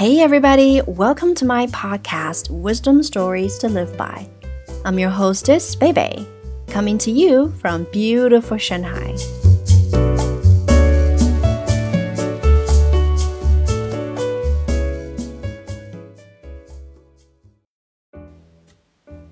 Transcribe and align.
Hey, 0.00 0.20
everybody, 0.20 0.80
welcome 0.86 1.34
to 1.34 1.44
my 1.44 1.66
podcast, 1.66 2.48
Wisdom 2.48 3.02
Stories 3.02 3.58
to 3.58 3.68
Live 3.68 3.98
By. 3.98 4.26
I'm 4.82 4.98
your 4.98 5.10
hostess, 5.10 5.74
Bebe, 5.74 6.26
coming 6.68 6.96
to 6.96 7.10
you 7.10 7.50
from 7.60 7.86
beautiful 7.92 8.56
Shanghai. 8.56 9.14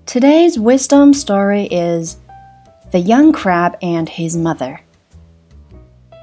Today's 0.05 0.59
wisdom 0.59 1.15
story 1.15 1.63
is 1.71 2.17
The 2.91 2.99
Young 2.99 3.33
Crab 3.33 3.75
and 3.81 4.07
His 4.07 4.37
Mother. 4.37 4.79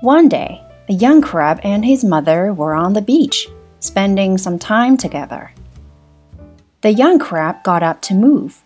One 0.02 0.28
day, 0.28 0.62
a 0.88 0.92
young 0.92 1.20
crab 1.20 1.58
and 1.64 1.84
his 1.84 2.04
mother 2.04 2.54
were 2.54 2.74
on 2.74 2.92
the 2.92 3.02
beach 3.02 3.48
spending 3.86 4.36
some 4.38 4.58
time 4.58 4.96
together. 4.96 5.52
The 6.82 6.92
young 6.92 7.18
crab 7.18 7.62
got 7.62 7.82
up 7.82 8.02
to 8.02 8.14
move, 8.14 8.62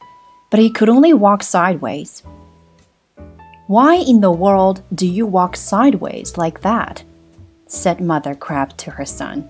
but 0.51 0.61
he 0.61 0.71
could 0.71 0.89
only 0.89 1.13
walk 1.13 1.43
sideways. 1.43 2.23
Why 3.67 3.95
in 3.95 4.21
the 4.21 4.33
world 4.33 4.83
do 4.95 5.07
you 5.07 5.27
walk 5.27 5.57
sideways 5.57 6.37
like 6.37 6.63
that? 6.63 7.05
said 7.67 8.01
Mother 8.01 8.35
Crab 8.35 8.77
to 8.79 8.91
her 8.91 9.05
son. 9.05 9.49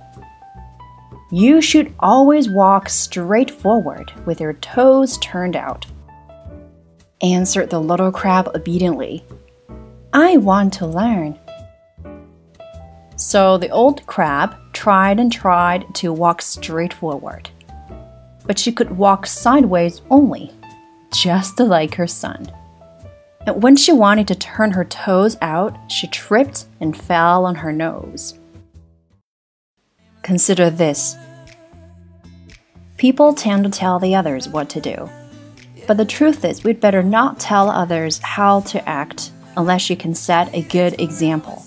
You 1.33 1.62
should 1.62 1.95
always 2.00 2.50
walk 2.50 2.89
straight 2.89 3.50
forward 3.50 4.12
with 4.27 4.41
your 4.41 4.55
toes 4.55 5.16
turned 5.19 5.56
out, 5.56 5.87
answered 7.23 7.70
the 7.70 7.80
little 7.80 8.12
crab 8.12 8.50
obediently. 8.55 9.25
I 10.12 10.37
want 10.37 10.75
to 10.75 10.87
learn. 10.87 11.39
So 13.16 13.59
the 13.59 13.70
old 13.70 14.05
crab 14.06 14.56
tried 14.81 15.20
and 15.20 15.31
tried 15.31 15.84
to 15.95 16.11
walk 16.11 16.41
straight 16.41 16.95
forward. 16.95 17.50
But 18.47 18.59
she 18.59 18.73
could 18.73 18.97
walk 18.97 19.27
sideways 19.27 20.00
only, 20.09 20.55
just 21.12 21.61
like 21.61 21.97
her 21.97 22.06
son. 22.06 22.50
And 23.47 23.62
when 23.62 23.77
she 23.77 23.92
wanted 23.92 24.27
to 24.28 24.34
turn 24.34 24.70
her 24.70 24.87
toes 24.87 25.37
out, 25.42 25.77
she 25.92 26.06
tripped 26.06 26.64
and 26.81 26.97
fell 26.97 27.45
on 27.45 27.56
her 27.56 27.75
nose. 27.75 28.39
Consider 30.22 30.70
this 30.70 31.15
people 32.97 33.34
tend 33.34 33.65
to 33.65 33.70
tell 33.70 33.98
the 33.98 34.15
others 34.15 34.48
what 34.48 34.70
to 34.70 34.81
do. 34.81 35.11
But 35.87 35.98
the 35.98 36.06
truth 36.06 36.42
is, 36.42 36.65
we'd 36.65 36.81
better 36.81 37.03
not 37.03 37.39
tell 37.39 37.69
others 37.69 38.17
how 38.20 38.61
to 38.61 38.89
act 38.89 39.31
unless 39.59 39.91
you 39.91 39.97
can 39.97 40.15
set 40.15 40.55
a 40.55 40.62
good 40.62 40.98
example 40.98 41.67